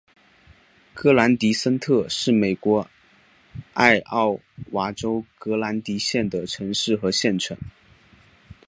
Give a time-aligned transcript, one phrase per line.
[0.95, 2.89] 格兰迪森特是美国
[3.75, 4.39] 艾奥
[4.71, 7.55] 瓦州格兰迪县的城市和县城。